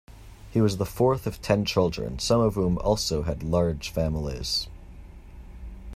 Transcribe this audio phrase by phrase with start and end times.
[0.49, 4.67] He was the fourth of ten children, some of whom also had large families.